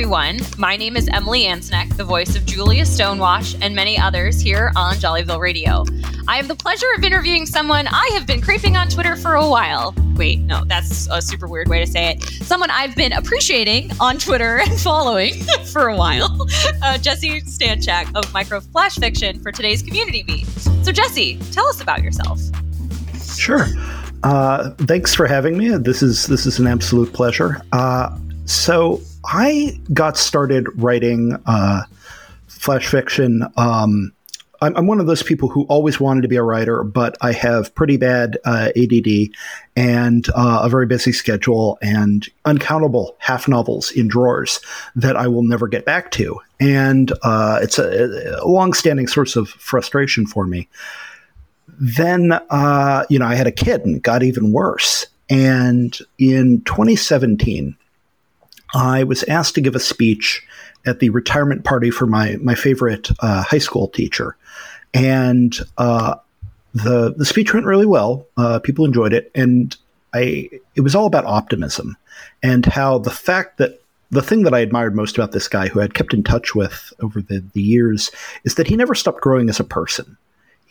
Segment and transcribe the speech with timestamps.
[0.00, 0.40] everyone.
[0.56, 4.94] My name is Emily Ancinec, the voice of Julia Stonewash and many others here on
[4.94, 5.84] Jollyville Radio.
[6.26, 9.46] I have the pleasure of interviewing someone I have been creeping on Twitter for a
[9.46, 9.94] while.
[10.16, 12.22] Wait, no, that's a super weird way to say it.
[12.46, 15.34] Someone I've been appreciating on Twitter and following
[15.70, 16.48] for a while.
[16.82, 20.46] Uh, Jesse Stanchak of Micro Flash Fiction for today's Community Beat.
[20.82, 22.40] So, Jesse, tell us about yourself.
[23.36, 23.66] Sure.
[24.22, 25.68] Uh, thanks for having me.
[25.76, 27.60] This is this is an absolute pleasure.
[27.72, 31.84] Uh, so I got started writing uh,
[32.48, 33.44] flash fiction.
[33.56, 34.12] Um,
[34.60, 37.32] I'm, I'm, one of those people who always wanted to be a writer, but I
[37.32, 39.30] have pretty bad uh, ADD
[39.76, 44.60] and uh, a very busy schedule and uncountable half novels in drawers
[44.96, 46.40] that I will never get back to.
[46.58, 50.68] And uh, it's a, a long-standing source of frustration for me.
[51.68, 55.06] Then, uh, you know, I had a kid and got even worse.
[55.30, 57.76] And in 2017,
[58.74, 60.46] I was asked to give a speech
[60.86, 64.36] at the retirement party for my my favorite uh, high school teacher,
[64.94, 66.16] and uh,
[66.74, 68.26] the the speech went really well.
[68.36, 69.76] Uh, people enjoyed it, and
[70.14, 71.96] I it was all about optimism
[72.42, 75.80] and how the fact that the thing that I admired most about this guy, who
[75.80, 78.10] I had kept in touch with over the, the years,
[78.44, 80.16] is that he never stopped growing as a person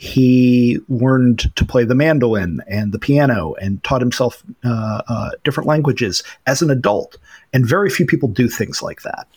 [0.02, 5.68] he learned to play the mandolin and the piano and taught himself uh, uh, different
[5.68, 7.18] languages as an adult.
[7.52, 9.28] And very few people do things like that.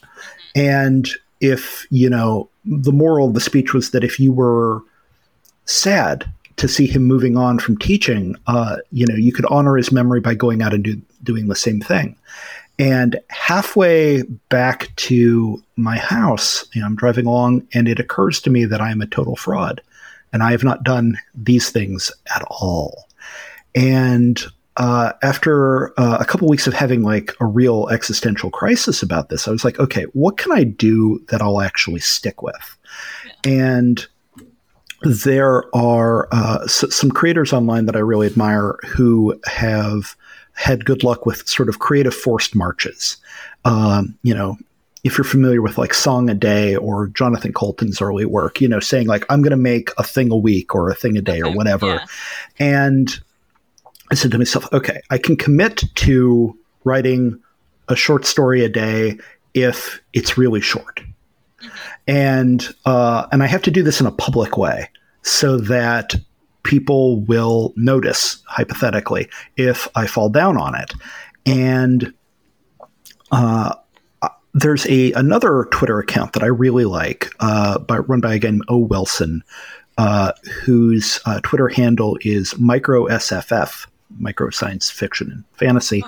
[0.55, 4.83] And if, you know, the moral of the speech was that if you were
[5.65, 9.91] sad to see him moving on from teaching, uh, you know, you could honor his
[9.91, 12.15] memory by going out and do, doing the same thing.
[12.79, 18.51] And halfway back to my house, you know, I'm driving along and it occurs to
[18.51, 19.81] me that I am a total fraud
[20.33, 23.09] and I have not done these things at all.
[23.75, 24.43] And
[24.77, 29.47] uh, after uh, a couple weeks of having like a real existential crisis about this,
[29.47, 32.79] I was like, okay, what can I do that I'll actually stick with?
[33.25, 33.53] Yeah.
[33.53, 34.07] And
[35.03, 40.17] there are uh, s- some creators online that I really admire who have
[40.55, 43.17] had good luck with sort of creative forced marches.
[43.65, 44.57] Um, you know,
[45.05, 48.81] if you're familiar with like Song a Day or Jonathan Coulton's early work, you know,
[48.81, 51.43] saying like, I'm going to make a thing a week or a thing a day
[51.43, 51.87] okay, or whatever.
[51.87, 52.07] Yeah.
[52.59, 53.21] And
[54.11, 57.41] I said to myself, okay, I can commit to writing
[57.89, 59.19] a short story a day
[59.55, 61.01] if it's really short.
[62.07, 64.89] And, uh, and I have to do this in a public way
[65.23, 66.15] so that
[66.63, 70.93] people will notice, hypothetically, if I fall down on it.
[71.45, 72.15] And,
[73.33, 73.75] uh,
[74.55, 78.87] there's a another Twitter account that I really like, uh, by, run by again O
[78.87, 79.41] Westin,
[79.99, 80.33] uh,
[80.65, 83.87] whose uh, Twitter handle is micro SFF,
[84.19, 86.05] micro science fiction and fantasy,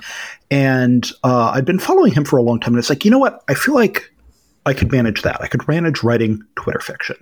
[0.50, 2.74] and uh, I've been following him for a long time.
[2.74, 3.42] And it's like, you know what?
[3.48, 4.12] I feel like
[4.66, 5.40] I could manage that.
[5.40, 7.16] I could manage writing Twitter fiction,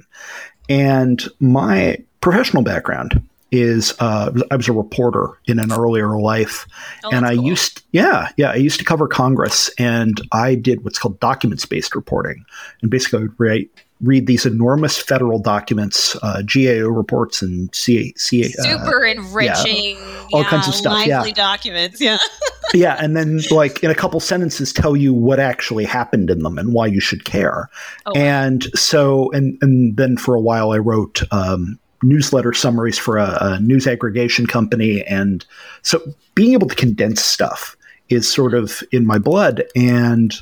[0.68, 6.66] and my professional background is uh, I was a reporter in an earlier life,
[7.04, 7.44] oh, and I cool.
[7.44, 11.94] used yeah yeah I used to cover Congress, and I did what's called documents based
[11.94, 12.44] reporting,
[12.80, 13.70] and basically I would write
[14.02, 20.26] read these enormous federal documents, uh, GAO reports, and CA, CA uh, super enriching, yeah,
[20.32, 21.06] all yeah, kinds of stuff.
[21.06, 22.00] yeah, documents.
[22.00, 22.18] Yeah,
[22.74, 26.58] yeah, and then like in a couple sentences, tell you what actually happened in them
[26.58, 27.70] and why you should care.
[28.06, 28.70] Oh, and wow.
[28.74, 33.60] so, and and then for a while, I wrote um, newsletter summaries for a, a
[33.60, 35.02] news aggregation company.
[35.04, 35.44] And
[35.82, 36.00] so
[36.34, 37.76] being able to condense stuff
[38.08, 39.64] is sort of in my blood.
[39.74, 40.34] And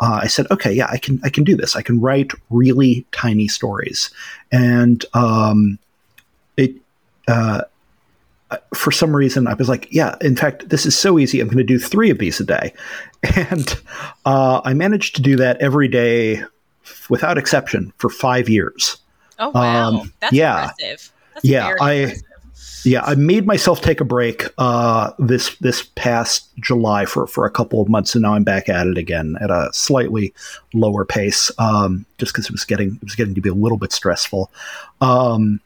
[0.00, 1.76] uh, I said, okay, yeah, I can, I can do this.
[1.76, 4.10] I can write really tiny stories.
[4.50, 5.78] And um,
[6.56, 6.74] it,
[7.28, 7.62] uh,
[8.74, 11.40] for some reason, I was like, yeah, in fact, this is so easy.
[11.40, 12.72] I'm going to do three of these a day.
[13.36, 13.80] And
[14.26, 16.42] uh, I managed to do that every day
[17.08, 18.96] without exception for five years.
[19.38, 20.70] Oh wow, um, that's yeah.
[20.70, 21.12] impressive.
[21.34, 22.22] That's yeah, I impressive.
[22.84, 27.50] yeah I made myself take a break uh, this this past July for for a
[27.50, 30.34] couple of months, and now I'm back at it again at a slightly
[30.74, 33.78] lower pace, um, just because it was getting it was getting to be a little
[33.78, 34.50] bit stressful.
[35.00, 35.60] Um,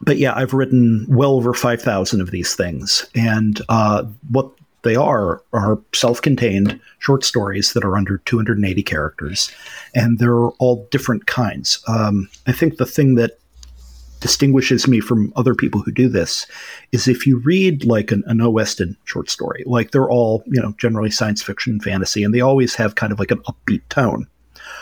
[0.00, 4.50] but yeah, I've written well over five thousand of these things, and uh, what
[4.82, 9.50] they are are self-contained short stories that are under 280 characters,
[9.94, 11.82] and they're all different kinds.
[11.86, 13.38] Um, I think the thing that
[14.20, 16.46] distinguishes me from other people who do this
[16.92, 18.52] is if you read like an, an O.
[18.52, 22.74] Westin short story, like they're all you know generally science fiction, fantasy, and they always
[22.74, 24.26] have kind of like an upbeat tone.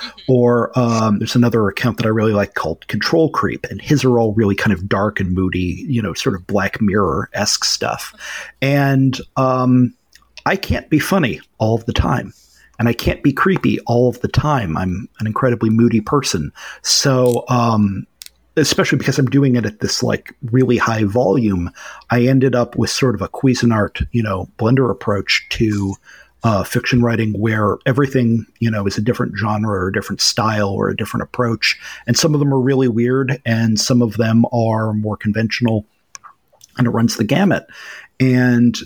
[0.00, 0.32] Mm-hmm.
[0.32, 4.18] Or um, there's another account that I really like called Control Creep, and his are
[4.18, 8.14] all really kind of dark and moody, you know, sort of Black Mirror esque stuff.
[8.62, 9.94] And um,
[10.46, 12.32] I can't be funny all of the time.
[12.78, 14.76] and I can't be creepy all of the time.
[14.76, 16.52] I'm an incredibly moody person.
[16.82, 18.06] So, um,
[18.56, 21.70] especially because I'm doing it at this like really high volume,
[22.10, 25.94] I ended up with sort of a Cuisinart, you know, blender approach to
[26.44, 30.70] uh, fiction writing where everything, you know, is a different genre or a different style
[30.70, 31.78] or a different approach.
[32.06, 35.84] And some of them are really weird and some of them are more conventional
[36.76, 37.66] and it runs the gamut.
[38.20, 38.78] And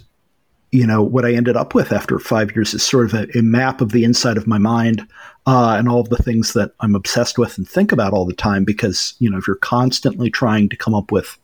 [0.73, 3.43] you know what I ended up with after five years is sort of a, a
[3.43, 5.07] map of the inside of my mind
[5.47, 8.33] uh, and all of the things that I'm obsessed with and think about all the
[8.33, 8.65] time.
[8.65, 11.37] Because you know, if you're constantly trying to come up with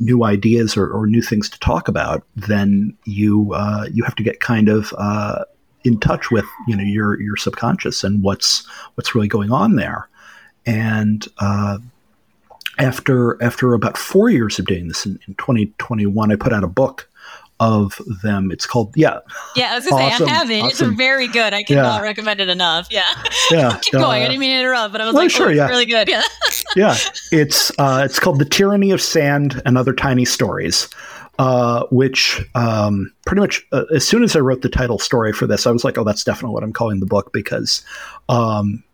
[0.00, 4.22] new ideas or, or new things to talk about, then you uh, you have to
[4.22, 5.44] get kind of uh,
[5.84, 10.08] in touch with you know your your subconscious and what's what's really going on there.
[10.66, 11.78] And uh,
[12.78, 16.68] after after about four years of doing this in, in 2021, I put out a
[16.68, 17.08] book
[17.64, 18.50] of them.
[18.50, 19.20] It's called yeah.
[19.56, 20.62] Yeah, I was gonna awesome, say I have it.
[20.62, 20.90] Awesome.
[20.90, 21.54] It's very good.
[21.54, 22.02] I cannot yeah.
[22.02, 22.88] recommend it enough.
[22.90, 23.02] Yeah.
[23.50, 23.78] Yeah.
[23.82, 24.22] Keep uh, going.
[24.22, 25.68] I didn't mean to interrupt, but I was well, like, sure, oh, yeah.
[25.68, 26.08] really good.
[26.08, 26.22] Yeah.
[26.76, 26.96] yeah.
[27.32, 30.88] It's uh, it's called The Tyranny of Sand and Other Tiny Stories.
[31.36, 35.48] Uh, which um, pretty much uh, as soon as I wrote the title story for
[35.48, 37.84] this, I was like, oh, that's definitely what I'm calling the book because
[38.28, 38.84] um,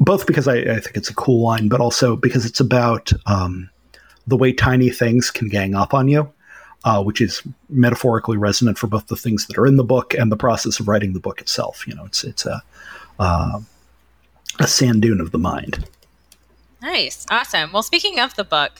[0.00, 3.68] both because I, I, think it's a cool line, but also because it's about um,
[4.26, 6.32] the way tiny things can gang up on you
[6.84, 10.30] uh, which is metaphorically resonant for both the things that are in the book and
[10.30, 11.86] the process of writing the book itself.
[11.86, 12.62] You know, it's it's a
[13.18, 13.60] uh,
[14.60, 15.88] a sand dune of the mind.
[16.82, 17.72] Nice, awesome.
[17.72, 18.72] Well, speaking of the book,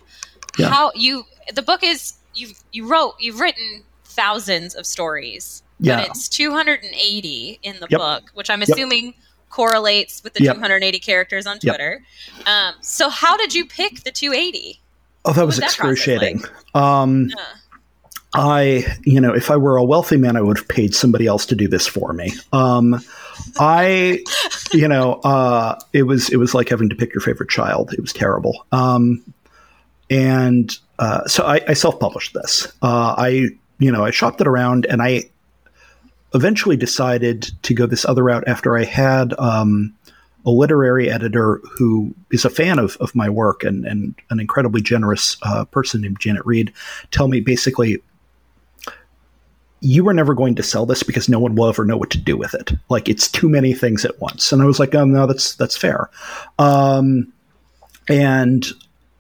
[0.59, 0.69] yeah.
[0.69, 1.25] how you
[1.55, 5.97] the book is you you wrote you've written thousands of stories, yeah.
[5.97, 7.99] but it's 280 in the yep.
[7.99, 9.07] book, which I'm assuming.
[9.07, 9.15] Yep.
[9.51, 10.57] Correlates with the yep.
[10.57, 12.03] 280 characters on Twitter.
[12.45, 14.81] Um, so, how did you pick the 280?
[15.25, 16.41] Oh, that was, was excruciating.
[16.41, 16.75] Like?
[16.75, 17.37] Um, yeah.
[18.35, 21.47] I, you know, if I were a wealthy man, I would have paid somebody else
[21.47, 22.33] to do this for me.
[22.53, 23.01] Um,
[23.59, 24.25] I,
[24.73, 27.93] you know, uh, it was it was like having to pick your favorite child.
[27.93, 28.67] It was terrible.
[28.73, 29.23] Um,
[30.11, 32.67] and uh, so I, I self published this.
[32.83, 33.49] Uh, I,
[33.79, 35.31] you know, I shopped it around, and I
[36.35, 39.95] eventually decided to go this other route after I had um,
[40.45, 44.83] a literary editor who is a fan of, of my work and, and an incredibly
[44.83, 46.73] generous uh, person named Janet Reid
[47.13, 48.03] tell me basically
[49.85, 52.19] you are never going to sell this because no one will ever know what to
[52.19, 52.73] do with it.
[52.89, 54.51] Like it's too many things at once.
[54.51, 56.09] And I was like, oh no, that's that's fair.
[56.59, 57.33] Um,
[58.09, 58.67] and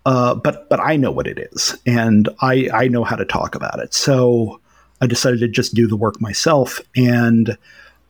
[0.06, 3.54] uh, but but I know what it is, and I I know how to talk
[3.54, 3.94] about it.
[3.94, 4.60] So
[5.00, 7.56] I decided to just do the work myself, and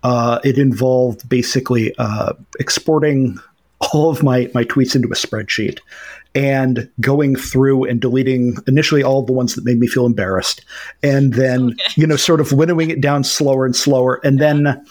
[0.03, 3.39] uh, it involved basically uh, exporting
[3.93, 5.81] all of my my tweets into a spreadsheet
[6.35, 10.65] and going through and deleting initially all the ones that made me feel embarrassed
[11.03, 11.93] and then okay.
[11.97, 14.85] you know sort of winnowing it down slower and slower and then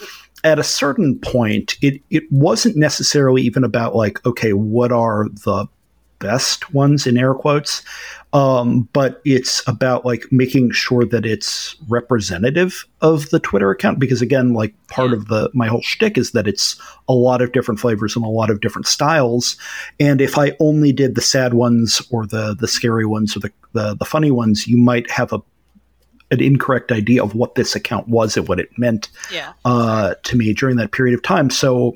[0.43, 5.67] at a certain point it it wasn't necessarily even about like okay what are the
[6.23, 7.83] best ones in air quotes
[8.33, 14.23] um, but it's about like making sure that it's representative of the Twitter account because
[14.23, 16.75] again, like part of the my whole shtick is that it's
[17.07, 19.55] a lot of different flavors and a lot of different styles.
[19.99, 23.51] And if I only did the sad ones or the the scary ones or the
[23.73, 25.39] the, the funny ones, you might have a
[26.31, 29.53] an incorrect idea of what this account was and what it meant yeah.
[29.65, 31.51] uh, to me during that period of time.
[31.51, 31.95] So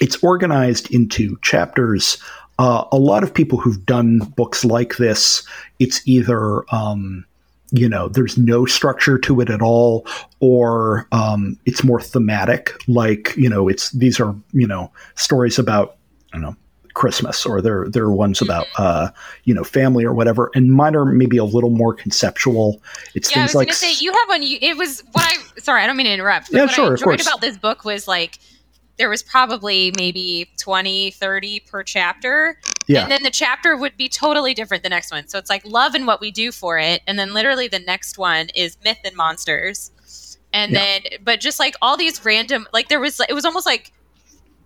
[0.00, 2.16] it's organized into chapters
[2.58, 5.42] uh, a lot of people who've done books like this,
[5.78, 7.24] it's either um,
[7.70, 10.06] you know there's no structure to it at all,
[10.40, 12.72] or um, it's more thematic.
[12.86, 15.96] Like you know, it's these are you know stories about
[16.32, 16.56] I don't know
[16.94, 18.82] Christmas, or there there are ones about mm-hmm.
[18.82, 19.08] uh,
[19.42, 22.80] you know family or whatever, and mine are maybe a little more conceptual.
[23.16, 24.42] It's yeah, things I was like gonna say you have one.
[24.44, 26.52] You, it was what I sorry, I don't mean to interrupt.
[26.52, 28.38] But yeah, what sure, I enjoyed about this book was like
[28.96, 32.58] there was probably maybe 20, 30 per chapter.
[32.86, 33.02] Yeah.
[33.02, 35.26] And then the chapter would be totally different the next one.
[35.26, 37.02] So it's like love and what we do for it.
[37.06, 39.90] And then literally the next one is myth and monsters.
[40.52, 40.78] And yeah.
[40.78, 43.92] then, but just like all these random, like there was, it was almost like,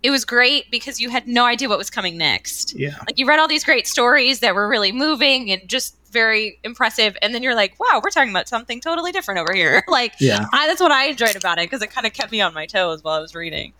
[0.01, 2.73] it was great because you had no idea what was coming next.
[2.77, 2.95] Yeah.
[2.99, 7.17] Like you read all these great stories that were really moving and just very impressive.
[7.21, 9.83] And then you're like, wow, we're talking about something totally different over here.
[9.87, 10.45] like, yeah.
[10.53, 12.65] I, that's what I enjoyed about it because it kind of kept me on my
[12.65, 13.73] toes while I was reading.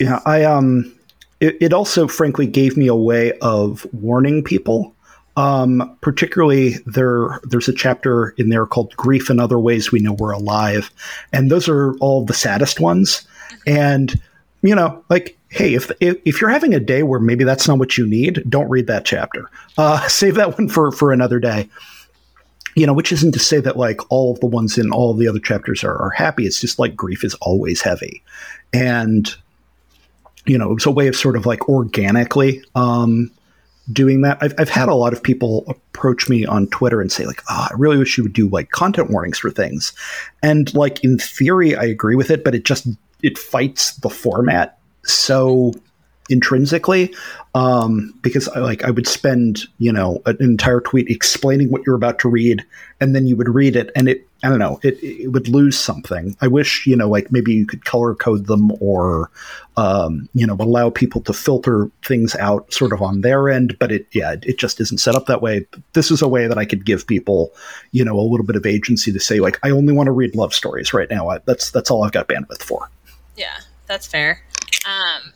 [0.00, 0.92] Yeah, I um,
[1.40, 4.94] it, it also frankly gave me a way of warning people.
[5.36, 10.14] Um, particularly there, there's a chapter in there called "Grief and Other Ways We Know
[10.14, 10.90] We're Alive,"
[11.32, 13.26] and those are all the saddest ones.
[13.66, 14.20] And
[14.62, 17.78] you know, like, hey, if, if, if you're having a day where maybe that's not
[17.78, 19.50] what you need, don't read that chapter.
[19.78, 21.68] Uh, save that one for for another day
[22.76, 25.18] you know, which isn't to say that like all of the ones in all of
[25.18, 26.46] the other chapters are, are happy.
[26.46, 28.22] It's just like grief is always heavy.
[28.72, 29.34] And,
[30.46, 33.30] you know, it's a way of sort of like organically um,
[33.92, 34.38] doing that.
[34.40, 37.68] I've, I've had a lot of people approach me on Twitter and say, like, oh,
[37.70, 39.92] I really wish you would do like content warnings for things.
[40.42, 42.86] And like in theory, I agree with it, but it just
[43.22, 45.74] it fights the format so
[46.30, 47.14] intrinsically
[47.54, 51.96] um, because I, like I would spend you know an entire tweet explaining what you're
[51.96, 52.64] about to read,
[53.00, 55.76] and then you would read it, and it I don't know it it would lose
[55.76, 56.36] something.
[56.40, 59.30] I wish you know like maybe you could color code them or
[59.76, 63.90] um, you know allow people to filter things out sort of on their end, but
[63.90, 65.66] it yeah it just isn't set up that way.
[65.92, 67.52] This is a way that I could give people
[67.90, 70.36] you know a little bit of agency to say like I only want to read
[70.36, 71.30] love stories right now.
[71.30, 72.88] I, that's that's all I've got bandwidth for.
[73.36, 73.58] Yeah,
[73.88, 74.42] that's fair.
[74.86, 75.32] Um,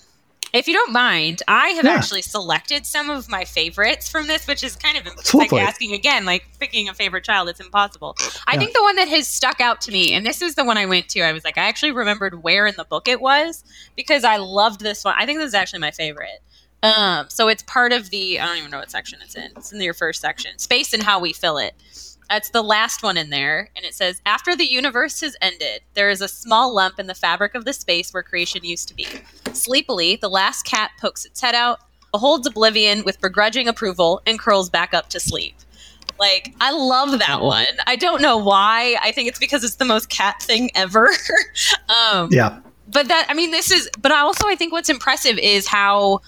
[0.55, 1.91] if you don't mind, I have yeah.
[1.91, 6.25] actually selected some of my favorites from this, which is kind of like asking again,
[6.25, 7.49] like picking a favorite child.
[7.49, 8.17] It's impossible.
[8.47, 8.61] I yeah.
[8.61, 10.87] think the one that has stuck out to me, and this is the one I
[10.87, 13.65] went to, I was like, I actually remembered where in the book it was
[13.97, 15.17] because I loved this one.
[15.19, 16.41] I think this is actually my favorite.
[16.85, 19.51] Um, so it's part of the, I don't even know what section it's in.
[19.57, 21.75] It's in your first section Space and How We Fill It.
[22.31, 26.11] It's the last one in there, and it says After the universe has ended, there
[26.11, 29.07] is a small lump in the fabric of the space where creation used to be.
[29.53, 31.81] Sleepily, the last cat pokes its head out,
[32.13, 35.55] beholds oblivion with begrudging approval, and curls back up to sleep.
[36.19, 37.67] Like, I love that one.
[37.87, 38.97] I don't know why.
[39.03, 41.11] I think it's because it's the most cat thing ever.
[41.89, 42.61] um, yeah.
[42.87, 46.21] But that, I mean, this is, but also I think what's impressive is how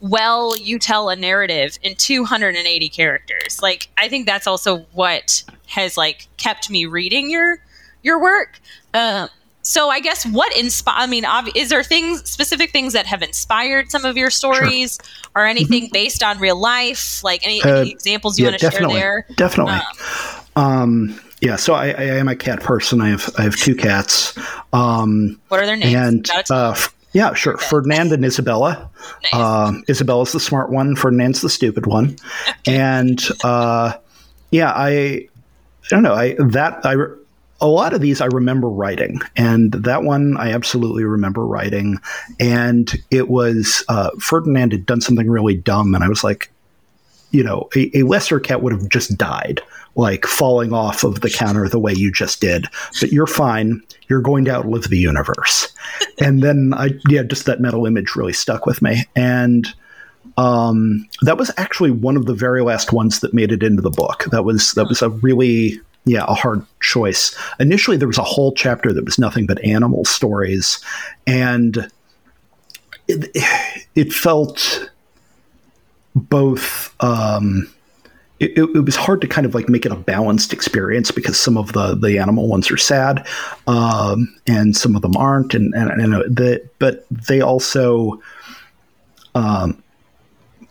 [0.00, 3.62] well you tell a narrative in 280 characters.
[3.62, 7.58] Like I think that's also what has like kept me reading your
[8.02, 8.60] your work.
[8.92, 9.28] Uh,
[9.62, 10.94] so I guess what inspire?
[10.96, 14.98] I mean, ob- is there things specific things that have inspired some of your stories,
[15.02, 15.42] sure.
[15.42, 15.92] or anything mm-hmm.
[15.92, 17.24] based on real life?
[17.24, 19.26] Like any, uh, any examples you yeah, want to share there?
[19.36, 19.80] Definitely.
[20.54, 23.00] Um, um, yeah, so I, I, am a cat person.
[23.00, 24.38] I have I have two cats.
[24.72, 25.94] Um, what are their names?
[26.30, 26.74] And uh,
[27.14, 27.54] yeah, sure.
[27.54, 27.64] Okay.
[27.64, 28.90] Ferdinand and Isabella.
[29.22, 29.34] Nice.
[29.34, 30.96] Um, Isabella's the smart one.
[30.96, 32.16] Ferdinand's the stupid one.
[32.66, 33.94] and uh,
[34.50, 35.28] yeah, I, I
[35.90, 36.12] don't know.
[36.12, 36.96] I that I
[37.60, 41.98] a lot of these I remember writing, and that one I absolutely remember writing.
[42.40, 46.50] And it was uh, Ferdinand had done something really dumb, and I was like,
[47.30, 49.62] you know, a, a lesser cat would have just died
[49.96, 52.66] like falling off of the counter the way you just did,
[53.00, 53.82] but you're fine.
[54.08, 55.72] You're going to outlive the universe.
[56.18, 59.04] and then I, yeah, just that metal image really stuck with me.
[59.14, 59.72] And
[60.36, 63.90] um, that was actually one of the very last ones that made it into the
[63.90, 64.24] book.
[64.30, 67.36] That was that was a really yeah a hard choice.
[67.60, 70.82] Initially, there was a whole chapter that was nothing but animal stories,
[71.26, 71.90] and
[73.06, 73.30] it,
[73.94, 74.90] it felt
[76.14, 76.94] both.
[77.00, 77.68] Um,
[78.40, 81.56] it, it, was hard to kind of like make it a balanced experience because some
[81.56, 83.26] of the the animal ones are sad,
[83.66, 88.20] um, and some of them aren't, and and, and the, but they also.
[89.36, 89.80] Um,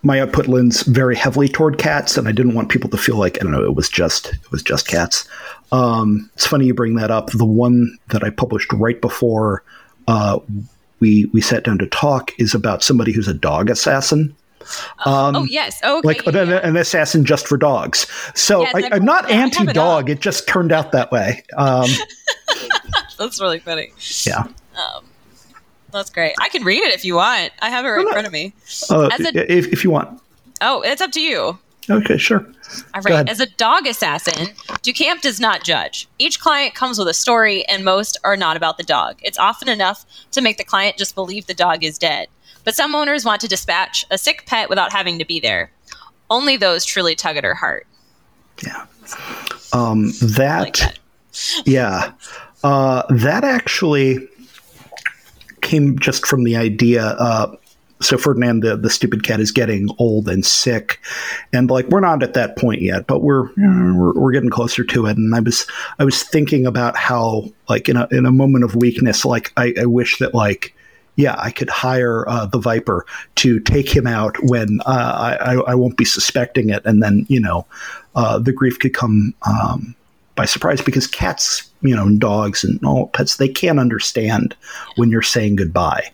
[0.05, 3.37] my output lends very heavily toward cats, and I didn't want people to feel like
[3.37, 5.27] I don't know it was just it was just cats.
[5.71, 7.31] Um, it's funny you bring that up.
[7.31, 9.63] The one that I published right before
[10.07, 10.39] uh,
[10.99, 14.35] we we sat down to talk is about somebody who's a dog assassin.
[15.05, 16.67] Um, oh yes, okay, like yeah, an, yeah.
[16.67, 18.07] an, assassin just for dogs.
[18.35, 20.09] So yes, I, am not anti-dog.
[20.09, 21.43] It, it, just turned out that way.
[21.57, 21.89] Um,
[23.17, 23.91] that's really funny.
[24.25, 24.43] Yeah.
[24.75, 25.05] Um,
[25.91, 26.33] that's great.
[26.41, 27.51] I can read it if you want.
[27.61, 28.53] I have it right in front of me.
[28.89, 30.19] Uh, a, if, if you want.
[30.61, 31.59] Oh, it's up to you.
[31.89, 32.45] Okay, sure.
[32.93, 33.27] All right.
[33.29, 34.47] As a dog assassin,
[34.83, 36.07] DuCamp does not judge.
[36.17, 39.19] Each client comes with a story, and most are not about the dog.
[39.21, 42.27] It's often enough to make the client just believe the dog is dead.
[42.63, 45.71] But some owners want to dispatch a sick pet without having to be there.
[46.29, 47.85] Only those truly tug at her heart.
[48.63, 48.85] Yeah.
[49.73, 50.99] Um, that, like that.
[51.65, 52.13] yeah.
[52.63, 54.27] Uh, that actually
[55.61, 57.03] came just from the idea.
[57.03, 57.55] Uh,
[58.01, 60.99] so Ferdinand, the, the stupid cat, is getting old and sick,
[61.53, 64.49] and like we're not at that point yet, but we're, you know, we're we're getting
[64.49, 65.17] closer to it.
[65.17, 65.65] And I was
[65.99, 69.73] I was thinking about how like in a in a moment of weakness, like I,
[69.79, 70.72] I wish that like
[71.15, 73.05] yeah, I could hire uh, the Viper
[73.35, 77.39] to take him out when uh, I, I, won't be suspecting it, and then you
[77.39, 77.65] know
[78.15, 79.95] uh, the grief could come um,
[80.35, 84.55] by surprise because cats, you know, and dogs and all pets they can't understand
[84.95, 86.09] when you're saying goodbye,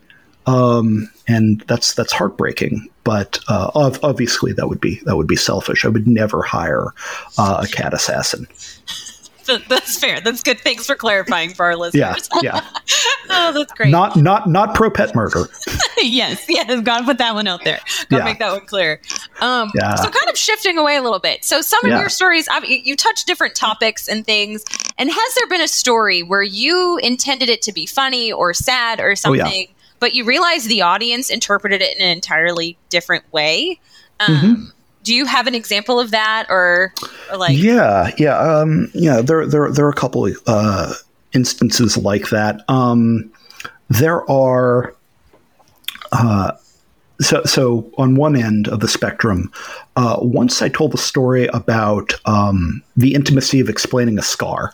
[0.45, 2.89] um, and that's that's heartbreaking.
[3.05, 5.85] But uh, obviously, that would be that would be selfish.
[5.85, 6.93] I would never hire
[7.37, 8.47] uh, a cat assassin.
[9.57, 10.21] That's fair.
[10.21, 10.59] That's good.
[10.59, 12.29] Thanks for clarifying for our listeners.
[12.41, 12.65] Yeah, yeah.
[13.29, 13.89] oh, that's great.
[13.91, 15.47] Not not not pro pet murder.
[15.97, 16.81] yes, yes.
[16.81, 17.79] Gotta put that one out there.
[18.09, 18.25] Gotta Yeah.
[18.25, 19.01] make that one clear.
[19.41, 19.95] Um, Yeah.
[19.95, 21.43] So, kind of shifting away a little bit.
[21.43, 21.99] So, some of Yeah.
[21.99, 24.63] your stories, I mean, you touch different topics and things.
[24.97, 28.99] And has there been a story where you intended it to be funny or sad
[28.99, 29.67] or Oh, something,
[29.99, 33.79] but you realized the audience interpreted it in an entirely different way?
[34.19, 34.63] Um, Mm-hmm.
[35.03, 36.93] Do you have an example of that, or,
[37.31, 37.57] or like?
[37.57, 39.21] yeah, yeah, um, yeah.
[39.21, 40.93] There, there, there are a couple uh,
[41.33, 42.61] instances like that.
[42.67, 43.31] Um,
[43.89, 44.95] there are.
[46.11, 46.51] Uh,
[47.21, 49.51] so, so on one end of the spectrum,
[49.95, 54.73] uh, once I told the story about um, the intimacy of explaining a scar,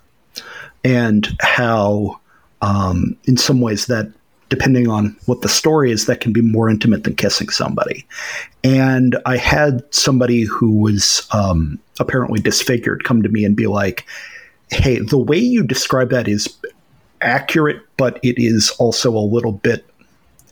[0.83, 2.19] and how,
[2.61, 4.11] um, in some ways, that
[4.49, 8.05] depending on what the story is, that can be more intimate than kissing somebody.
[8.63, 14.05] And I had somebody who was um, apparently disfigured come to me and be like,
[14.69, 16.47] "Hey, the way you describe that is
[17.21, 19.85] accurate, but it is also a little bit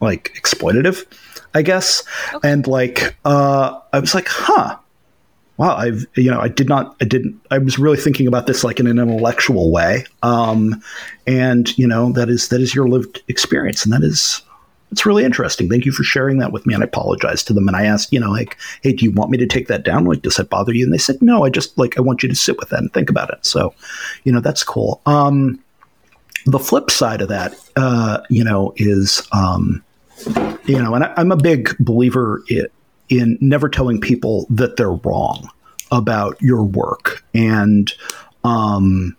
[0.01, 1.05] like exploitative,
[1.53, 2.03] I guess."
[2.43, 4.77] And like, uh, I was like, "Huh."
[5.57, 8.63] Wow, I've you know I did not I didn't I was really thinking about this
[8.63, 10.81] like in an intellectual way, um,
[11.27, 14.41] and you know that is that is your lived experience, and that is
[14.93, 15.67] it's really interesting.
[15.69, 16.75] Thank you for sharing that with me.
[16.75, 17.67] And I apologized to them.
[17.67, 20.05] And I asked, you know, like, hey, do you want me to take that down?
[20.05, 20.85] Like, does that bother you?
[20.85, 22.93] And they said, no, I just like, I want you to sit with that and
[22.93, 23.43] think about it.
[23.43, 23.73] So,
[24.23, 25.01] you know, that's cool.
[25.07, 25.59] Um,
[26.45, 29.83] the flip side of that, uh, you know, is, um,
[30.65, 32.67] you know, and I, I'm a big believer in,
[33.19, 35.49] in never telling people that they're wrong
[35.91, 37.23] about your work.
[37.33, 37.91] And,
[38.43, 39.15] um,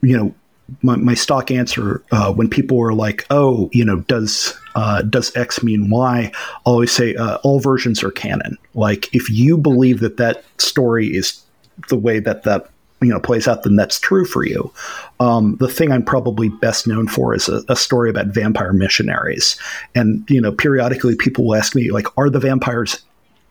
[0.00, 0.34] you know,
[0.82, 5.34] my, my stock answer uh, when people are like, "Oh, you know, does uh, does
[5.34, 6.30] X mean Y?"
[6.66, 8.58] I'll always say uh, all versions are canon.
[8.74, 11.42] Like, if you believe that that story is
[11.88, 12.68] the way that that
[13.00, 14.72] you know plays out, then that's true for you.
[15.20, 19.58] Um, the thing I'm probably best known for is a, a story about vampire missionaries,
[19.94, 23.02] and you know, periodically people will ask me like, "Are the vampires?"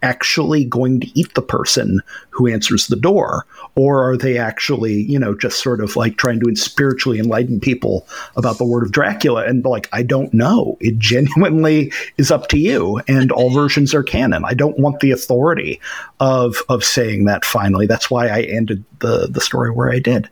[0.03, 3.45] Actually going to eat the person who answers the door?
[3.75, 8.07] Or are they actually you know just sort of like trying to spiritually enlighten people
[8.35, 9.45] about the word of dracula?
[9.45, 10.77] And like i don't know.
[10.79, 13.01] It genuinely is up to you.
[13.07, 14.43] And all versions are canon.
[14.45, 15.79] I don't want the authority
[16.19, 17.87] of of saying that finally.
[17.87, 20.29] That's why i ended the the story where i did.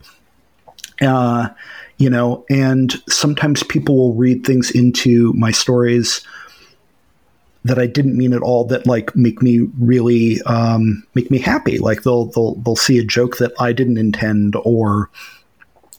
[1.00, 1.48] Uh
[1.98, 6.20] you know and sometimes people will read things into my stories
[7.66, 11.78] that I didn't mean at all that like make me really um, make me happy.
[11.78, 15.10] Like they'll they'll they'll see a joke that I didn't intend, or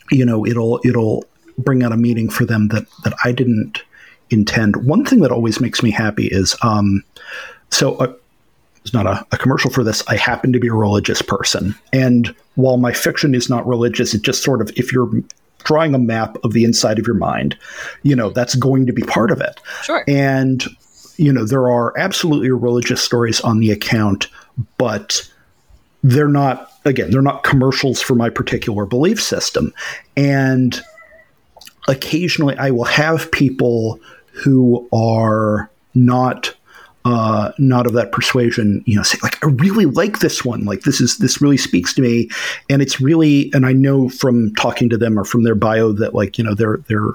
[0.09, 1.25] you know it'll it'll
[1.57, 3.83] bring out a meaning for them that that I didn't
[4.29, 4.77] intend.
[4.85, 7.03] One thing that always makes me happy is um,
[7.69, 7.95] so.
[7.95, 8.13] Uh,
[8.83, 10.01] it's not a, a commercial for this.
[10.07, 14.21] I happen to be a religious person, and while my fiction is not religious, it
[14.21, 15.09] just sort of if you're
[15.65, 17.57] drawing a map of the inside of your mind,
[18.03, 19.59] you know that's going to be part of it.
[19.83, 20.05] Sure.
[20.07, 20.65] And
[21.17, 24.27] you know, there are absolutely religious stories on the account,
[24.77, 25.29] but
[26.03, 29.73] they're not, again, they're not commercials for my particular belief system.
[30.15, 30.81] And
[31.87, 33.99] occasionally I will have people
[34.31, 36.53] who are not.
[37.05, 40.65] Uh, not of that persuasion, you know, say like, I really like this one.
[40.65, 42.29] Like this is this really speaks to me,
[42.69, 46.13] and it's really, and I know from talking to them or from their bio that
[46.13, 47.11] like, you know, they're they're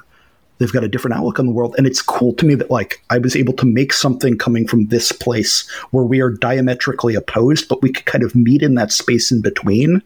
[0.63, 1.75] they've got a different outlook on the world.
[1.77, 4.87] And it's cool to me that like i was able to make something coming from
[4.87, 8.93] this place where we are diametrically opposed but we could kind of meet in that
[8.93, 10.03] space in between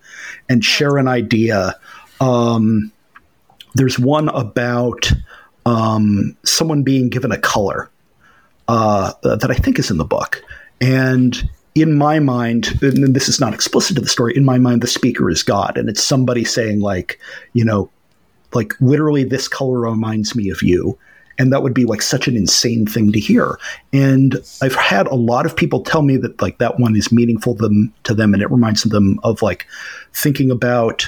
[0.49, 1.75] and share an idea.
[2.21, 2.90] Um,
[3.75, 5.12] there's one about
[5.66, 7.90] um, someone being given a color
[8.69, 10.42] uh, that i think is in the book.
[10.81, 14.81] And in my mind, and this is not explicit to the story, in my mind,
[14.81, 15.77] the speaker is God.
[15.77, 17.21] And it's somebody saying, like,
[17.53, 17.90] you know,
[18.57, 20.99] like literally this color reminds me of you.
[21.38, 23.59] And that would be like such an insane thing to hear.
[23.92, 27.55] And i've had a lot of people tell me that like that one is meaningful
[27.55, 29.66] them to them and it reminds them of like
[30.12, 31.07] thinking about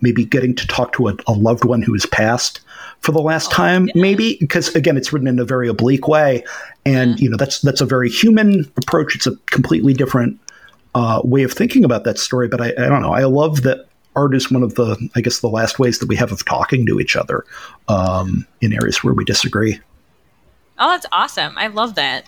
[0.00, 2.60] maybe getting to talk to a, a loved one who has passed
[3.00, 6.44] for the last time maybe because again it's written in a very oblique way.
[6.84, 9.14] And you know that's that's a very human approach.
[9.14, 10.40] It's a completely different
[10.94, 12.48] uh, way of thinking about that story.
[12.48, 13.12] But I, I don't know.
[13.12, 13.87] I love that
[14.18, 16.84] art is one of the i guess the last ways that we have of talking
[16.86, 17.44] to each other
[17.88, 19.78] um, in areas where we disagree
[20.80, 21.58] Oh, that's awesome.
[21.58, 22.24] I love that.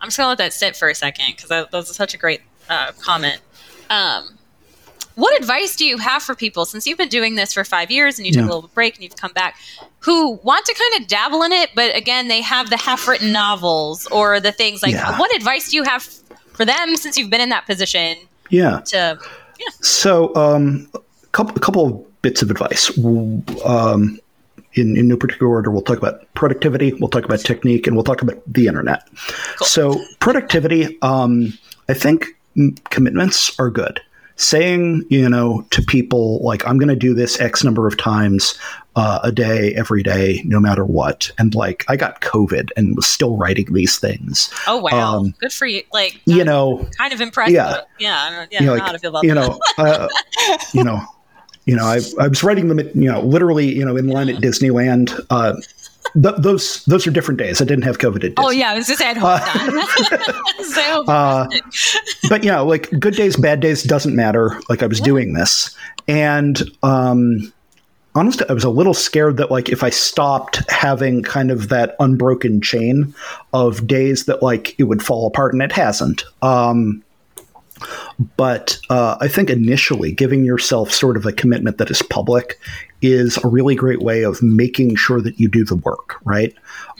[0.00, 2.14] I'm just going to let that sit for a second because that, that was such
[2.14, 3.40] a great uh, comment.
[3.90, 4.38] Um,
[5.16, 8.18] what advice do you have for people since you've been doing this for five years
[8.20, 8.50] and you took Yeah.
[8.50, 9.56] a little break and you've come back
[9.98, 13.32] who want to kind of dabble in it, but again, they have the half written
[13.32, 15.18] novels or the things like Yeah.
[15.18, 16.04] what advice do you have
[16.52, 18.16] for them since you've been in that position
[18.48, 19.18] yeah to,
[19.80, 22.96] So, um, a couple, a couple of bits of advice.
[23.64, 24.20] Um,
[24.74, 28.04] in, in no particular order, we'll talk about productivity, we'll talk about technique, and we'll
[28.04, 29.08] talk about the internet.
[29.58, 29.66] Cool.
[29.66, 31.56] So, productivity, um,
[31.88, 32.36] I think
[32.90, 34.00] commitments are good.
[34.38, 38.58] Saying, you know, to people like, I'm going to do this X number of times
[38.94, 41.30] uh, a day, every day, no matter what.
[41.38, 44.52] And like, I got COVID and was still writing these things.
[44.66, 45.16] Oh, wow.
[45.16, 45.82] Um, good for you.
[45.90, 47.54] Like, you know, kind of impressive.
[47.54, 47.80] Yeah.
[47.98, 48.46] Yeah.
[48.50, 50.06] yeah you know, like, how to feel about you know, uh,
[50.74, 51.00] you know,
[51.64, 54.28] you know, I, I was writing them, at, you know, literally, you know, in line
[54.28, 55.18] at Disneyland.
[55.30, 55.54] Uh,
[56.14, 57.60] th- those those are different days.
[57.60, 59.40] I didn't have COVID at Oh yeah, I was just at home.
[59.42, 61.46] Uh, so, uh,
[62.28, 64.60] but yeah, like good days, bad days doesn't matter.
[64.68, 65.04] Like I was yeah.
[65.04, 65.76] doing this,
[66.08, 67.52] and um,
[68.14, 71.94] honestly, I was a little scared that like if I stopped having kind of that
[72.00, 73.14] unbroken chain
[73.52, 76.24] of days that like it would fall apart, and it hasn't.
[76.42, 77.02] Um,
[78.36, 82.58] but uh, I think initially giving yourself sort of a commitment that is public
[83.02, 86.54] is a really great way of making sure that you do the work, right?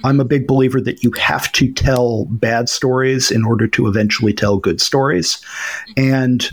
[0.05, 4.33] I'm a big believer that you have to tell bad stories in order to eventually
[4.33, 5.41] tell good stories.
[5.97, 6.49] And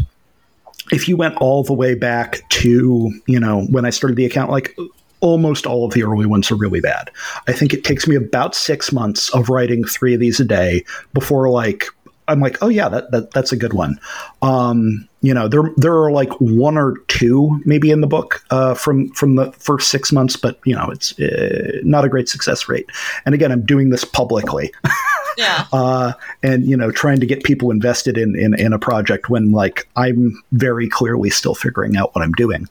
[0.92, 4.52] if you went all the way back to, you know, when I started the account,
[4.52, 4.76] like
[5.24, 7.10] almost all of the early ones are really bad.
[7.48, 10.84] I think it takes me about six months of writing three of these a day
[11.14, 11.86] before like
[12.28, 14.00] I'm like, oh yeah, that, that that's a good one.
[14.42, 18.74] Um, you know, there there are like one or two maybe in the book uh,
[18.74, 22.68] from from the first six months, but you know, it's uh, not a great success
[22.70, 22.90] rate.
[23.26, 24.72] And again, I'm doing this publicly.
[25.38, 25.66] yeah.
[25.74, 29.52] Uh, and you know, trying to get people invested in, in in a project when
[29.52, 32.68] like I'm very clearly still figuring out what I'm doing.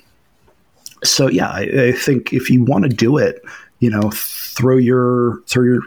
[1.05, 3.43] So yeah, I, I think if you want to do it,
[3.81, 5.83] you know, throw your throw your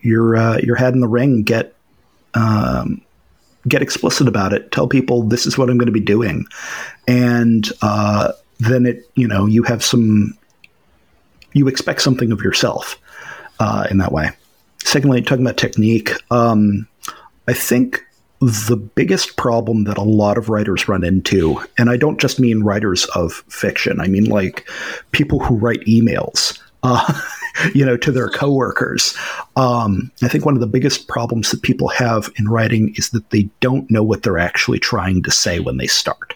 [0.00, 1.75] your uh, your head in the ring, get
[2.34, 3.00] um,
[3.68, 4.70] get explicit about it.
[4.72, 6.46] Tell people this is what I'm going to be doing,
[7.06, 10.36] and uh, then it you know you have some
[11.52, 12.98] you expect something of yourself
[13.60, 14.30] uh, in that way.
[14.84, 16.86] Secondly, talking about technique, um,
[17.48, 18.04] I think
[18.40, 22.62] the biggest problem that a lot of writers run into, and I don't just mean
[22.62, 24.68] writers of fiction, I mean like
[25.12, 26.60] people who write emails.
[26.86, 27.20] Uh,
[27.74, 29.16] you know, to their coworkers.
[29.56, 33.30] Um, I think one of the biggest problems that people have in writing is that
[33.30, 36.34] they don't know what they're actually trying to say when they start.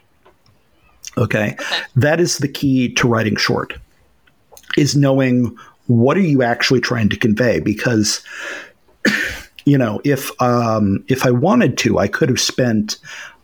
[1.18, 1.56] Okay,
[1.94, 3.74] that is the key to writing short.
[4.76, 8.24] Is knowing what are you actually trying to convey because
[9.64, 12.98] you know if um, if i wanted to i could have spent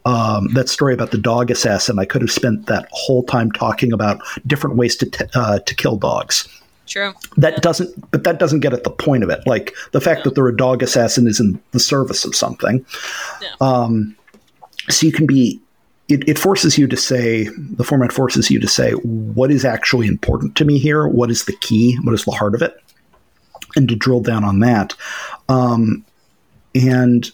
[0.04, 3.92] um, that story about the dog assassin i could have spent that whole time talking
[3.92, 6.48] about different ways to t- uh, to kill dogs
[6.86, 7.12] True.
[7.36, 9.46] That doesn't, but that doesn't get at the point of it.
[9.46, 12.84] Like the fact that they're a dog assassin is in the service of something.
[13.42, 13.48] Yeah.
[13.60, 14.16] Um,
[14.88, 15.60] so you can be.
[16.08, 20.06] It, it forces you to say the format forces you to say what is actually
[20.06, 21.08] important to me here.
[21.08, 21.98] What is the key?
[22.04, 22.76] What is the heart of it?
[23.74, 24.94] And to drill down on that.
[25.48, 26.04] Um,
[26.76, 27.28] and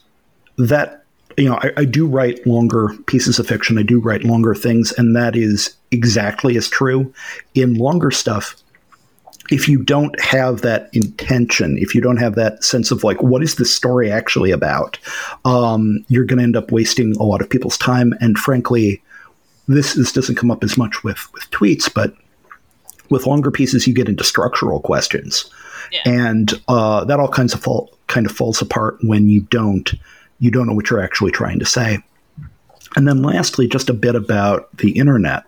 [0.57, 1.03] that
[1.37, 3.79] you know, I, I, do write longer pieces of fiction.
[3.79, 7.13] I do write longer things, and that is exactly as true.
[7.55, 8.57] In longer stuff,
[9.53, 13.43] if you don't have that intention, if you don't have that sense of like, what
[13.43, 14.99] is this story actually about,
[15.45, 18.15] um, you're going to end up wasting a lot of people's time.
[18.21, 19.03] And frankly,
[19.69, 22.15] this, this doesn't come up as much with, with tweets, but
[23.11, 25.51] with longer pieces, you get into structural questions.
[25.93, 26.01] Yeah.
[26.07, 29.93] And uh, that all kinds of fall, kind of falls apart when you don't
[30.39, 31.99] you don't know what you're actually trying to say.
[32.97, 35.45] And then lastly, just a bit about the internet.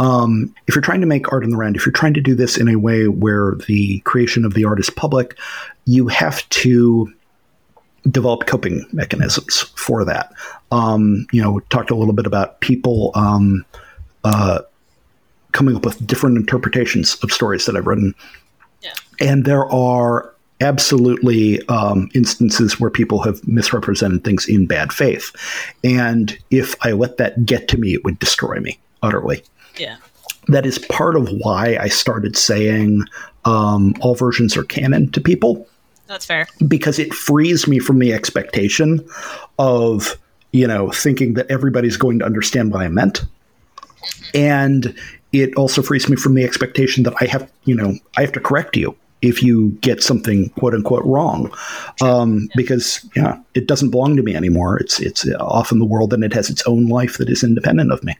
[0.00, 2.34] Um, if you're trying to make art in the round, if you're trying to do
[2.34, 5.38] this in a way where the creation of the art is public,
[5.84, 7.12] you have to
[8.10, 10.32] develop coping mechanisms for that.
[10.70, 13.66] Um, you know, we talked a little bit about people um,
[14.24, 14.60] uh,
[15.52, 18.14] coming up with different interpretations of stories that I've written.
[18.80, 18.94] Yeah.
[19.20, 25.30] And there are absolutely um, instances where people have misrepresented things in bad faith.
[25.84, 29.42] And if I let that get to me, it would destroy me utterly.
[29.80, 29.96] Yeah.
[30.48, 33.04] That is part of why I started saying
[33.44, 35.66] um, all versions are canon to people.
[36.06, 36.46] That's fair.
[36.66, 39.06] Because it frees me from the expectation
[39.58, 40.18] of,
[40.52, 43.24] you know, thinking that everybody's going to understand what I meant.
[44.34, 44.94] And
[45.32, 48.40] it also frees me from the expectation that I have, you know, I have to
[48.40, 51.52] correct you if you get something quote unquote wrong,
[52.00, 52.48] um, yeah.
[52.56, 54.78] because yeah, it doesn't belong to me anymore.
[54.78, 57.92] It's it's off in the world and it has its own life that is independent
[57.92, 58.16] of me.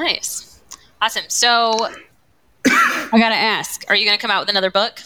[0.00, 0.58] Nice.
[1.02, 1.24] Awesome.
[1.28, 1.74] So
[2.66, 4.98] I got to ask, are you going to come out with another book?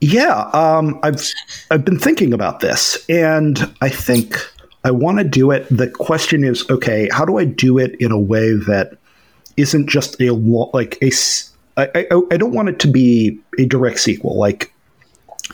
[0.00, 1.22] Yeah, um, I've
[1.70, 4.34] I've been thinking about this, and I think
[4.82, 5.66] I want to do it.
[5.70, 8.96] The question is, okay, how do I do it in a way that
[9.56, 11.12] isn't just a like a
[11.76, 14.72] I, I, I don't want it to be a direct sequel like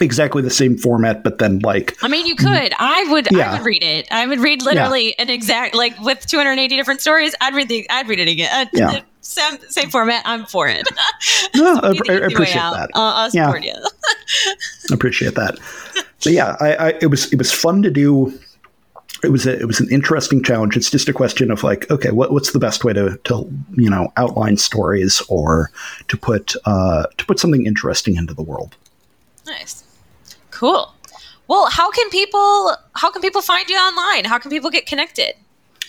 [0.00, 2.72] exactly the same format, but then like I mean, you could.
[2.78, 3.28] I would.
[3.30, 3.52] Yeah.
[3.52, 4.06] I would read it.
[4.10, 5.22] I would read literally yeah.
[5.22, 7.34] an exact like with 280 different stories.
[7.40, 7.88] I'd read the.
[7.90, 8.50] I'd read it again.
[8.52, 9.00] Uh, yeah.
[9.20, 10.22] Same, same format.
[10.24, 10.86] I'm for it.
[11.56, 12.90] no, I, I, appreciate that.
[12.94, 13.74] Uh, I'll support yeah.
[13.76, 13.86] you.
[14.92, 15.58] I appreciate that.
[16.22, 18.38] But yeah, I, I, it was it was fun to do.
[19.24, 20.76] It was a, it was an interesting challenge.
[20.76, 23.90] It's just a question of like, okay, what, what's the best way to, to you
[23.90, 25.72] know outline stories or
[26.06, 28.76] to put uh, to put something interesting into the world.
[29.46, 29.85] Nice.
[30.56, 30.90] Cool.
[31.48, 34.24] Well, how can people how can people find you online?
[34.24, 35.34] How can people get connected?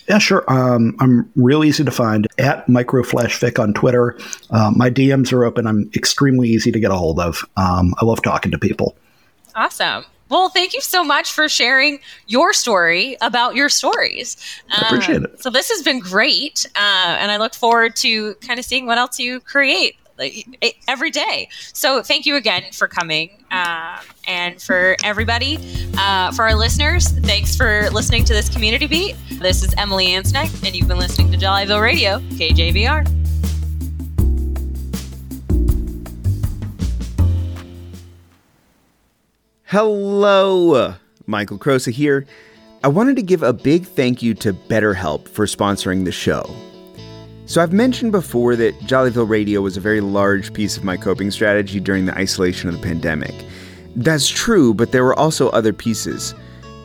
[0.10, 0.44] Yeah, sure.
[0.48, 4.18] Um, I'm real easy to find at microflashfic on Twitter.
[4.52, 5.68] Uh, my DMs are open.
[5.68, 7.46] I'm extremely easy to get a hold of.
[7.56, 8.98] Um, I love talking to people.
[9.56, 10.06] Awesome.
[10.30, 14.36] Well, thank you so much for sharing your story about your stories.
[14.70, 15.34] I appreciate it.
[15.34, 18.86] Uh, so this has been great, uh, and I look forward to kind of seeing
[18.86, 20.48] what else you create like
[20.88, 21.50] every day.
[21.74, 25.60] So thank you again for coming, uh, and for everybody,
[25.98, 29.16] uh, for our listeners, thanks for listening to this community beat.
[29.34, 33.06] This is Emily Ancinec, and you've been listening to Jollyville Radio, KJVR.
[39.66, 42.26] Hello, Michael Crosa here.
[42.84, 46.50] I wanted to give a big thank you to BetterHelp for sponsoring the show.
[47.48, 51.32] So, I've mentioned before that Jollyville Radio was a very large piece of my coping
[51.32, 53.34] strategy during the isolation of the pandemic.
[53.96, 56.36] That's true, but there were also other pieces.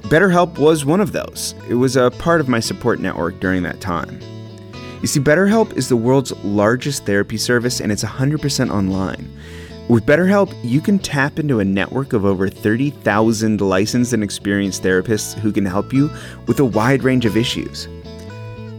[0.02, 1.56] BetterHelp was one of those.
[1.68, 4.20] It was a part of my support network during that time.
[5.00, 9.36] You see, BetterHelp is the world's largest therapy service and it's 100% online.
[9.88, 15.34] With BetterHelp, you can tap into a network of over 30,000 licensed and experienced therapists
[15.34, 16.08] who can help you
[16.46, 17.88] with a wide range of issues.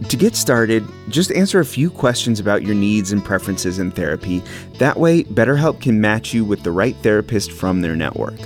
[0.08, 4.42] To get started, just answer a few questions about your needs and preferences in therapy.
[4.78, 8.38] That way, BetterHelp can match you with the right therapist from their network.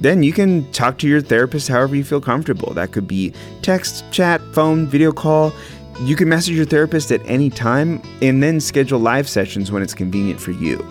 [0.00, 2.74] Then you can talk to your therapist however you feel comfortable.
[2.74, 3.32] That could be
[3.62, 5.52] text, chat, phone, video call.
[6.00, 9.94] You can message your therapist at any time and then schedule live sessions when it's
[9.94, 10.84] convenient for you.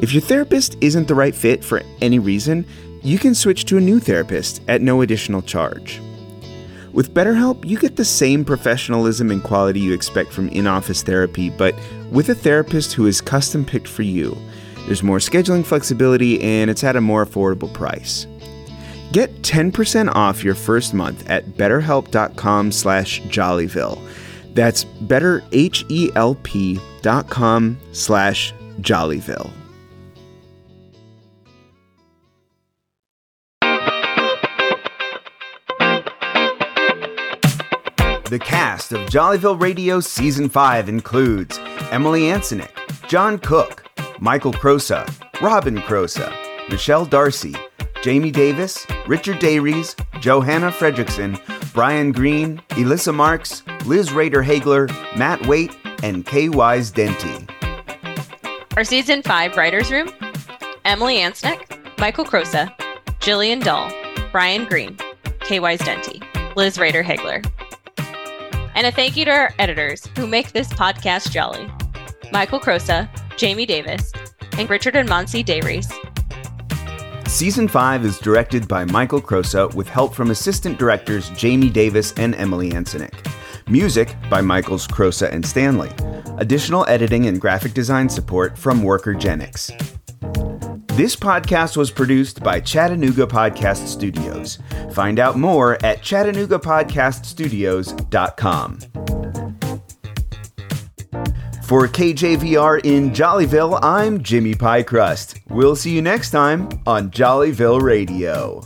[0.00, 2.66] If your therapist isn't the right fit for any reason,
[3.02, 6.02] you can switch to a new therapist at no additional charge.
[6.96, 11.50] With BetterHelp, you get the same professionalism and quality you expect from in office therapy,
[11.50, 11.74] but
[12.10, 14.34] with a therapist who is custom picked for you.
[14.86, 18.26] There's more scheduling flexibility and it's at a more affordable price.
[19.12, 24.00] Get 10% off your first month at betterhelp.com slash jollyville.
[24.54, 29.50] That's betterhelp.com slash jollyville.
[38.28, 41.60] The cast of Jollyville Radio Season 5 includes
[41.92, 43.84] Emily Ancinec, John Cook,
[44.18, 45.08] Michael Crosa,
[45.40, 46.34] Robin Crosa,
[46.68, 47.54] Michelle Darcy,
[48.02, 51.40] Jamie Davis, Richard Dayries, Johanna Fredrickson,
[51.72, 56.48] Brian Green, Elissa Marks, Liz Rader Hagler, Matt Waite, and K.
[56.48, 57.48] Wise Denty.
[58.76, 60.10] Our Season 5 Writers Room
[60.84, 62.76] Emily Ancinec, Michael Crosa,
[63.20, 63.88] Jillian Dull,
[64.32, 64.98] Brian Green,
[65.38, 65.60] K.
[65.60, 66.24] Wise Denty,
[66.56, 67.48] Liz Rader Hagler.
[68.76, 71.66] And a thank you to our editors who make this podcast jolly
[72.30, 73.08] Michael Crosa,
[73.38, 74.12] Jamie Davis,
[74.58, 75.90] and Richard and Monsi Dayries.
[77.26, 82.34] Season 5 is directed by Michael Crosa with help from assistant directors Jamie Davis and
[82.34, 83.14] Emily Ancinec.
[83.66, 85.90] Music by Michaels Crosa and Stanley.
[86.36, 89.72] Additional editing and graphic design support from Worker Genix.
[90.96, 94.58] This podcast was produced by Chattanooga Podcast Studios.
[94.96, 98.78] Find out more at chattanooga.podcaststudios.com.
[101.64, 105.38] For KJVR in Jollyville, I'm Jimmy Pie Crust.
[105.50, 108.62] We'll see you next time on Jollyville Radio.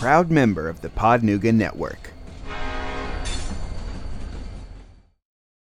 [0.00, 2.10] Proud member of the Podnuga Network.